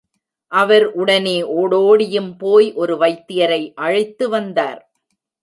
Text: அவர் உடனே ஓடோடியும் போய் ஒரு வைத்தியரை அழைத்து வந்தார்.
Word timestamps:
அவர் 0.51 0.85
உடனே 0.91 1.35
ஓடோடியும் 1.57 2.31
போய் 2.37 2.73
ஒரு 2.73 2.95
வைத்தியரை 2.95 3.61
அழைத்து 3.75 4.29
வந்தார். 4.29 4.81